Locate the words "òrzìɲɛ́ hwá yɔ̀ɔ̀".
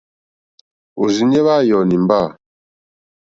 1.01-1.83